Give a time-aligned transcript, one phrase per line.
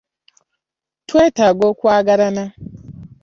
[1.07, 2.45] Twetaaga okwagalana.